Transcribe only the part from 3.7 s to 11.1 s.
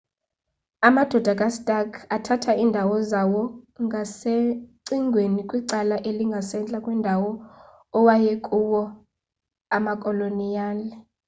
ngasecingweni kwicala elingasentla kwendawo awayekuwo amakoloniyali